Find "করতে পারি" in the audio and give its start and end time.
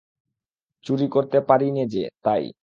1.07-1.67